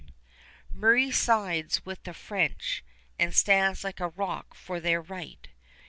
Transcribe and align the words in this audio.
Murray 0.73 1.11
sides 1.11 1.85
with 1.85 2.01
the 2.05 2.15
French 2.15 2.83
and 3.19 3.35
stands 3.35 3.83
like 3.83 3.99
a 3.99 4.09
rock 4.09 4.55
for 4.55 4.79
their 4.79 4.99
right. 4.99 5.47